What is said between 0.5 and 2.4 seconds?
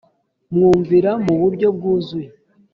mwumvira mu buryo bwuzuye